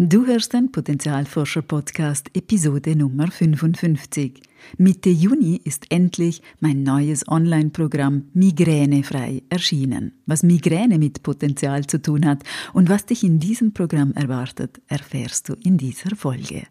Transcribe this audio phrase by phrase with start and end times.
[0.00, 4.40] Du hörst den Potenzialforscher Podcast Episode Nummer 55.
[4.76, 10.12] Mitte Juni ist endlich mein neues Online-Programm Migränefrei erschienen.
[10.24, 15.48] Was Migräne mit Potenzial zu tun hat und was dich in diesem Programm erwartet, erfährst
[15.48, 16.62] du in dieser Folge.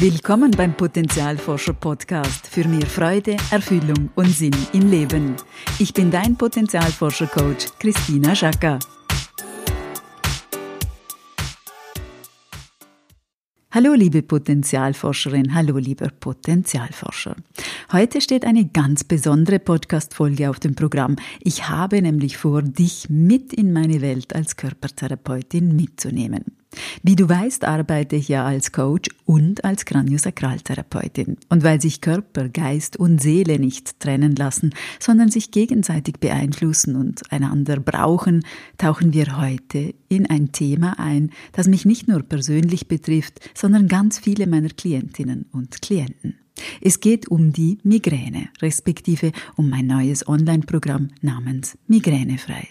[0.00, 5.36] Willkommen beim Potenzialforscher Podcast für mehr Freude, Erfüllung und Sinn im Leben.
[5.78, 8.78] Ich bin dein Potenzialforscher Coach Christina Schaka.
[13.72, 17.36] Hallo liebe Potenzialforscherin, hallo lieber Potenzialforscher.
[17.92, 21.16] Heute steht eine ganz besondere Podcast-Folge auf dem Programm.
[21.40, 26.59] Ich habe nämlich vor, dich mit in meine Welt als Körpertherapeutin mitzunehmen.
[27.02, 31.36] Wie du weißt, arbeite ich ja als Coach und als Kraniosakraltherapeutin.
[31.48, 37.22] Und weil sich Körper, Geist und Seele nicht trennen lassen, sondern sich gegenseitig beeinflussen und
[37.32, 38.44] einander brauchen,
[38.78, 44.18] tauchen wir heute in ein Thema ein, das mich nicht nur persönlich betrifft, sondern ganz
[44.18, 46.38] viele meiner Klientinnen und Klienten.
[46.80, 52.68] Es geht um die Migräne, respektive um mein neues Online-Programm namens Migränefrei.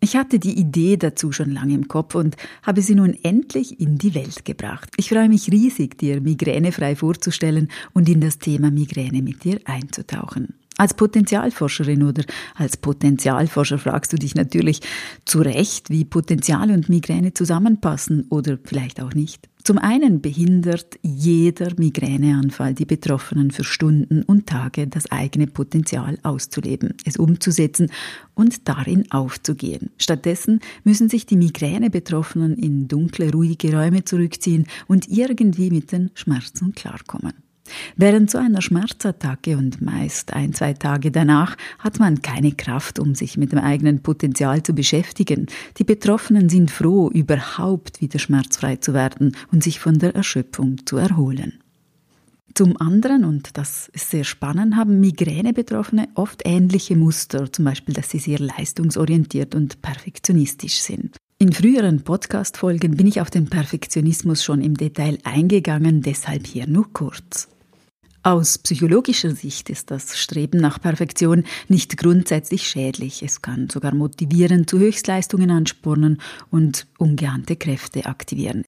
[0.00, 3.98] Ich hatte die Idee dazu schon lange im Kopf und habe sie nun endlich in
[3.98, 4.90] die Welt gebracht.
[4.96, 10.57] Ich freue mich riesig, dir migränefrei vorzustellen und in das Thema Migräne mit dir einzutauchen.
[10.78, 12.22] Als Potenzialforscherin oder
[12.54, 14.80] als Potenzialforscher fragst du dich natürlich
[15.24, 19.48] zu Recht, wie Potenzial und Migräne zusammenpassen oder vielleicht auch nicht.
[19.64, 26.94] Zum einen behindert jeder Migräneanfall die Betroffenen für Stunden und Tage das eigene Potenzial auszuleben,
[27.04, 27.90] es umzusetzen
[28.36, 29.90] und darin aufzugehen.
[29.98, 36.72] Stattdessen müssen sich die Migräne-Betroffenen in dunkle, ruhige Räume zurückziehen und irgendwie mit den Schmerzen
[36.72, 37.47] klarkommen.
[37.96, 43.14] Während so einer Schmerzattacke und meist ein, zwei Tage danach hat man keine Kraft, um
[43.14, 45.46] sich mit dem eigenen Potenzial zu beschäftigen.
[45.78, 50.96] Die Betroffenen sind froh, überhaupt wieder schmerzfrei zu werden und sich von der Erschöpfung zu
[50.96, 51.60] erholen.
[52.54, 58.10] Zum anderen, und das ist sehr spannend, haben Migräne-Betroffene oft ähnliche Muster, zum Beispiel, dass
[58.10, 61.16] sie sehr leistungsorientiert und perfektionistisch sind.
[61.38, 66.92] In früheren Podcast-Folgen bin ich auf den Perfektionismus schon im Detail eingegangen, deshalb hier nur
[66.92, 67.46] kurz.
[68.22, 73.22] Aus psychologischer Sicht ist das Streben nach Perfektion nicht grundsätzlich schädlich.
[73.22, 76.20] Es kann sogar motivieren, zu Höchstleistungen anspornen
[76.50, 78.64] und ungeahnte Kräfte aktivieren.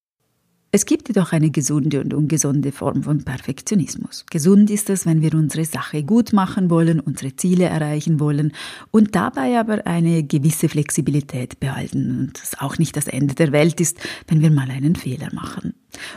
[0.73, 4.25] Es gibt jedoch eine gesunde und ungesunde Form von Perfektionismus.
[4.31, 8.53] Gesund ist es, wenn wir unsere Sache gut machen wollen, unsere Ziele erreichen wollen
[8.93, 13.81] und dabei aber eine gewisse Flexibilität behalten und es auch nicht das Ende der Welt
[13.81, 15.75] ist, wenn wir mal einen Fehler machen.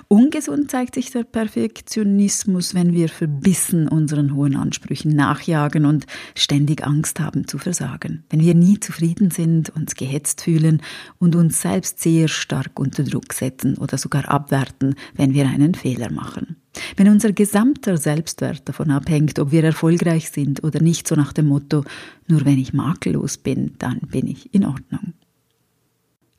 [0.07, 7.19] Ungesund zeigt sich der Perfektionismus, wenn wir verbissen unseren hohen Ansprüchen nachjagen und ständig Angst
[7.19, 8.23] haben zu versagen.
[8.29, 10.81] Wenn wir nie zufrieden sind, uns gehetzt fühlen
[11.19, 16.11] und uns selbst sehr stark unter Druck setzen oder sogar abwerten, wenn wir einen Fehler
[16.11, 16.57] machen.
[16.95, 21.47] Wenn unser gesamter Selbstwert davon abhängt, ob wir erfolgreich sind oder nicht, so nach dem
[21.47, 21.83] Motto,
[22.27, 25.13] nur wenn ich makellos bin, dann bin ich in Ordnung.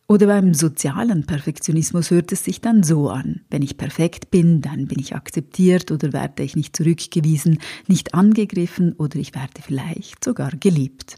[0.07, 3.41] Oder beim sozialen Perfektionismus hört es sich dann so an.
[3.49, 8.93] Wenn ich perfekt bin, dann bin ich akzeptiert oder werde ich nicht zurückgewiesen, nicht angegriffen
[8.93, 11.17] oder ich werde vielleicht sogar geliebt.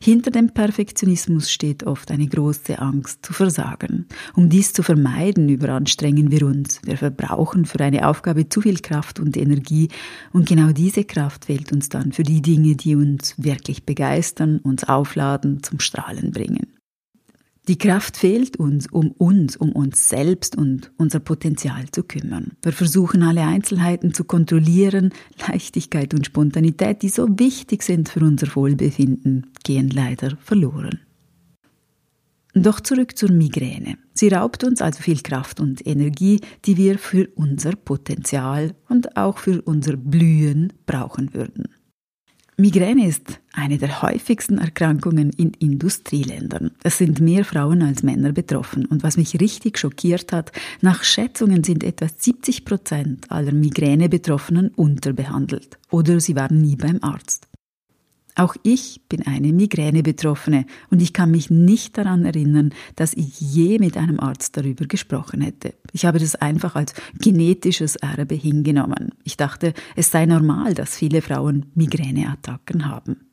[0.00, 4.06] Hinter dem Perfektionismus steht oft eine große Angst zu versagen.
[4.34, 6.80] Um dies zu vermeiden, überanstrengen wir uns.
[6.84, 9.88] Wir verbrauchen für eine Aufgabe zu viel Kraft und Energie
[10.32, 14.84] und genau diese Kraft fehlt uns dann für die Dinge, die uns wirklich begeistern, uns
[14.84, 16.73] aufladen, zum Strahlen bringen.
[17.66, 22.52] Die Kraft fehlt uns, um uns, um uns selbst und unser Potenzial zu kümmern.
[22.62, 25.14] Wir versuchen alle Einzelheiten zu kontrollieren.
[25.48, 31.00] Leichtigkeit und Spontanität, die so wichtig sind für unser Wohlbefinden, gehen leider verloren.
[32.52, 33.96] Doch zurück zur Migräne.
[34.12, 39.38] Sie raubt uns also viel Kraft und Energie, die wir für unser Potenzial und auch
[39.38, 41.64] für unser Blühen brauchen würden.
[42.56, 46.70] Migräne ist eine der häufigsten Erkrankungen in Industrieländern.
[46.84, 48.86] Es sind mehr Frauen als Männer betroffen.
[48.86, 55.78] Und was mich richtig schockiert hat, nach Schätzungen sind etwa 70 Prozent aller Migräne-Betroffenen unterbehandelt
[55.90, 57.48] oder sie waren nie beim Arzt.
[58.36, 63.78] Auch ich bin eine Migräne-Betroffene und ich kann mich nicht daran erinnern, dass ich je
[63.78, 65.74] mit einem Arzt darüber gesprochen hätte.
[65.92, 69.12] Ich habe das einfach als genetisches Erbe hingenommen.
[69.22, 73.28] Ich dachte, es sei normal, dass viele Frauen Migräneattacken haben.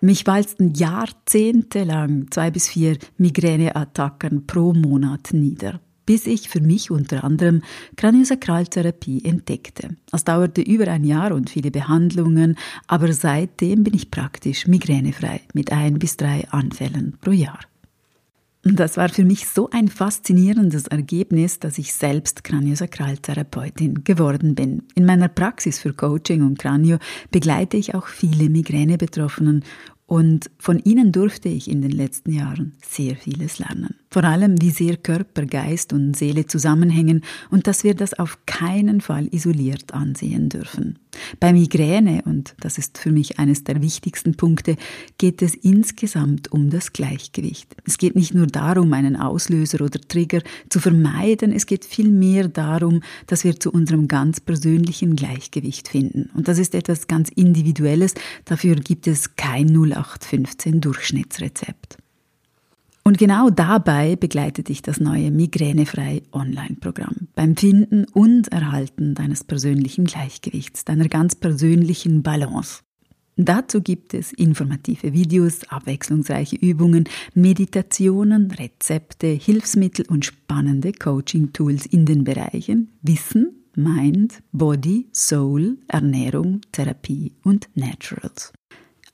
[0.00, 5.80] Mich walzten jahrzehntelang zwei bis vier Migräneattacken pro Monat nieder.
[6.06, 7.62] Bis ich für mich unter anderem
[7.96, 9.96] Kraniosakraltherapie entdeckte.
[10.12, 12.56] Es dauerte über ein Jahr und viele Behandlungen,
[12.86, 17.60] aber seitdem bin ich praktisch migränefrei mit ein bis drei Anfällen pro Jahr.
[18.74, 24.82] Das war für mich so ein faszinierendes Ergebnis, dass ich selbst Kraniosakraltherapeutin geworden bin.
[24.96, 26.98] In meiner Praxis für Coaching und Kranio
[27.30, 29.62] begleite ich auch viele Migränebetroffenen
[30.06, 33.96] und von ihnen durfte ich in den letzten Jahren sehr vieles lernen.
[34.08, 39.00] Vor allem, wie sehr Körper, Geist und Seele zusammenhängen und dass wir das auf keinen
[39.00, 40.98] Fall isoliert ansehen dürfen.
[41.40, 44.76] Bei Migräne, und das ist für mich eines der wichtigsten Punkte,
[45.18, 47.74] geht es insgesamt um das Gleichgewicht.
[47.86, 53.02] Es geht nicht nur darum, einen Auslöser oder Trigger zu vermeiden, es geht vielmehr darum,
[53.26, 56.30] dass wir zu unserem ganz persönlichen Gleichgewicht finden.
[56.34, 58.14] Und das ist etwas ganz Individuelles,
[58.44, 61.98] dafür gibt es kein 0815 Durchschnittsrezept.
[63.06, 70.06] Und genau dabei begleitet dich das neue Migränefrei Online-Programm beim Finden und Erhalten deines persönlichen
[70.06, 72.80] Gleichgewichts, deiner ganz persönlichen Balance.
[73.36, 82.24] Dazu gibt es informative Videos, abwechslungsreiche Übungen, Meditationen, Rezepte, Hilfsmittel und spannende Coaching-Tools in den
[82.24, 88.52] Bereichen Wissen, Mind, Body, Soul, Ernährung, Therapie und Naturals.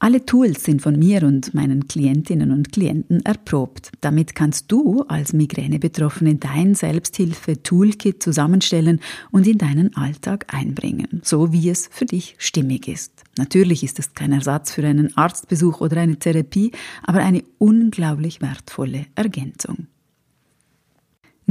[0.02, 3.92] Alle Tools sind von mir und meinen Klientinnen und Klienten erprobt.
[4.00, 8.98] Damit kannst du als Migräne-Betroffene dein Selbsthilfe-Toolkit zusammenstellen
[9.30, 13.22] und in deinen Alltag einbringen, so wie es für dich stimmig ist.
[13.38, 16.72] Natürlich ist es kein Ersatz für einen Arztbesuch oder eine Therapie,
[17.04, 19.86] aber eine unglaublich wertvolle Ergänzung.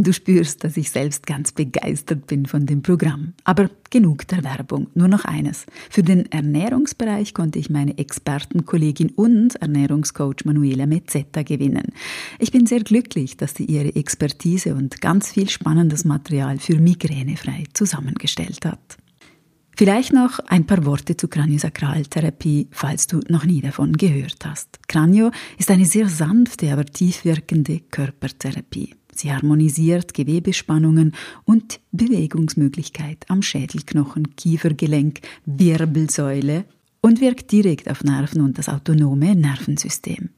[0.02, 3.34] Du spürst, dass ich selbst ganz begeistert bin von dem Programm.
[3.44, 4.88] Aber genug der Werbung.
[4.96, 5.68] Nur noch eines.
[5.92, 11.94] Für den Ernährungsbereich konnte ich meine Expertenkollegin und Ernährungscoach Manuela Mezzetta gewinnen.
[12.40, 17.66] Ich bin sehr glücklich, dass sie ihre Expertise und ganz viel spannendes Material für migränefrei
[17.74, 18.98] zusammengestellt hat.
[19.78, 24.80] Vielleicht noch ein paar Worte zu Kraniosakraltherapie, falls du noch nie davon gehört hast.
[24.88, 28.96] Kranio ist eine sehr sanfte, aber tief wirkende Körpertherapie.
[29.14, 31.14] Sie harmonisiert Gewebespannungen
[31.46, 36.66] und Bewegungsmöglichkeit am Schädelknochen, Kiefergelenk, Wirbelsäule
[37.02, 40.30] und wirkt direkt auf Nerven und das autonome Nervensystem,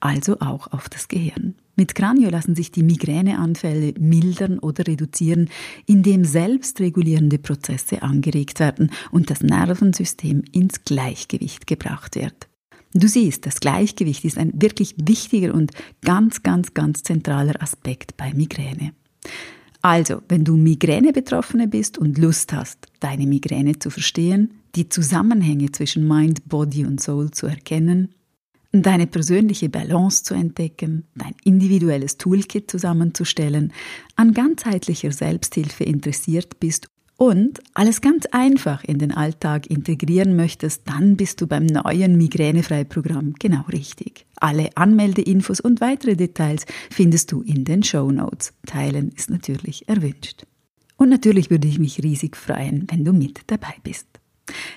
[0.00, 1.54] also auch auf das Gehirn.
[1.76, 5.48] Mit Kranio lassen sich die Migräneanfälle mildern oder reduzieren,
[5.86, 12.47] indem selbstregulierende Prozesse angeregt werden und das Nervensystem ins Gleichgewicht gebracht wird.
[12.94, 18.32] Du siehst, das Gleichgewicht ist ein wirklich wichtiger und ganz, ganz, ganz zentraler Aspekt bei
[18.32, 18.92] Migräne.
[19.82, 26.06] Also, wenn du Migräne-Betroffene bist und Lust hast, deine Migräne zu verstehen, die Zusammenhänge zwischen
[26.08, 28.14] Mind, Body und Soul zu erkennen,
[28.72, 33.72] deine persönliche Balance zu entdecken, dein individuelles Toolkit zusammenzustellen,
[34.16, 36.88] an ganzheitlicher Selbsthilfe interessiert bist
[37.18, 43.34] und alles ganz einfach in den Alltag integrieren möchtest, dann bist du beim neuen Migränefrei-Programm
[43.40, 44.24] genau richtig.
[44.36, 48.52] Alle Anmeldeinfos und weitere Details findest du in den Show Notes.
[48.66, 50.46] Teilen ist natürlich erwünscht.
[50.96, 54.06] Und natürlich würde ich mich riesig freuen, wenn du mit dabei bist.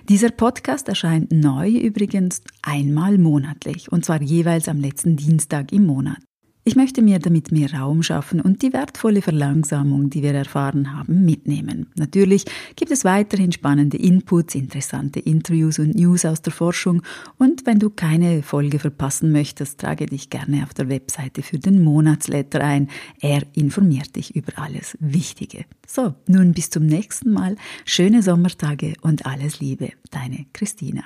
[0.10, 6.18] Dieser Podcast erscheint neu übrigens einmal monatlich und zwar jeweils am letzten Dienstag im Monat.
[6.64, 11.26] Ich möchte mir damit mehr Raum schaffen und die wertvolle Verlangsamung, die wir erfahren haben,
[11.26, 11.88] mitnehmen.
[11.96, 17.02] Natürlich gibt es weiterhin spannende Inputs, interessante Interviews und News aus der Forschung
[17.40, 21.84] und wenn du keine Folge verpassen möchtest, trage dich gerne auf der Webseite für den
[21.84, 22.90] Monatsletter ein.
[23.20, 25.66] Er informiert dich über alles Wichtige.
[25.88, 27.56] So, nun bis zum nächsten Mal.
[27.86, 29.94] Schöne Sommertage und alles Liebe.
[30.12, 31.06] Deine Christina.